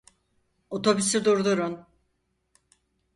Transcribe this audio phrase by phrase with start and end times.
[0.69, 1.85] Otobüsü durdurun!